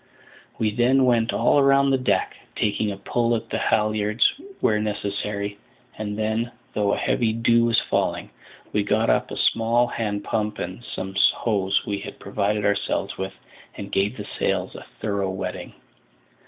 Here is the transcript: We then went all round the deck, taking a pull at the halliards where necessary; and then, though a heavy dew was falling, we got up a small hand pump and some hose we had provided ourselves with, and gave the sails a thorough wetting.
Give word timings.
We 0.57 0.71
then 0.73 1.05
went 1.05 1.31
all 1.31 1.61
round 1.61 1.93
the 1.93 1.97
deck, 1.99 2.35
taking 2.55 2.91
a 2.91 2.97
pull 2.97 3.35
at 3.35 3.51
the 3.51 3.59
halliards 3.59 4.27
where 4.59 4.79
necessary; 4.79 5.59
and 5.95 6.17
then, 6.17 6.51
though 6.73 6.93
a 6.93 6.97
heavy 6.97 7.31
dew 7.33 7.65
was 7.65 7.79
falling, 7.81 8.31
we 8.73 8.81
got 8.81 9.11
up 9.11 9.29
a 9.29 9.37
small 9.37 9.85
hand 9.85 10.23
pump 10.23 10.57
and 10.57 10.83
some 10.83 11.15
hose 11.35 11.85
we 11.85 11.99
had 11.99 12.17
provided 12.17 12.65
ourselves 12.65 13.15
with, 13.19 13.33
and 13.75 13.91
gave 13.91 14.17
the 14.17 14.25
sails 14.39 14.73
a 14.73 14.87
thorough 14.99 15.29
wetting. 15.29 15.73